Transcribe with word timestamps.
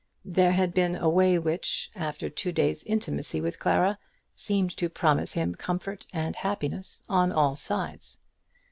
There 0.25 0.53
had 0.53 0.73
been 0.73 0.95
a 0.95 1.07
way 1.07 1.37
which, 1.37 1.91
after 1.95 2.27
two 2.27 2.51
days' 2.51 2.83
intimacy 2.85 3.39
with 3.39 3.59
Clara, 3.59 3.99
seemed 4.35 4.75
to 4.77 4.89
promise 4.89 5.33
him 5.33 5.53
comfort 5.53 6.07
and 6.11 6.35
happiness 6.35 7.03
on 7.07 7.31
all 7.31 7.55
sides. 7.55 8.17